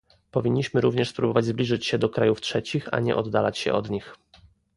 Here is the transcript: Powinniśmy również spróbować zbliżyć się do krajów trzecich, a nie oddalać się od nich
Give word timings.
Powinniśmy 0.31 0.81
również 0.81 1.09
spróbować 1.09 1.45
zbliżyć 1.45 1.85
się 1.85 1.97
do 1.97 2.09
krajów 2.09 2.41
trzecich, 2.41 2.87
a 2.93 2.99
nie 2.99 3.15
oddalać 3.15 3.57
się 3.57 3.73
od 3.73 3.89
nich 3.89 4.15